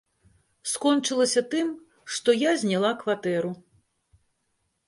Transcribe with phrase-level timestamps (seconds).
[0.71, 1.69] Скончылася тым,
[2.15, 3.51] што я зняла кватэру.